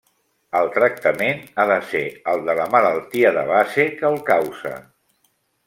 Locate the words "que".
4.01-4.09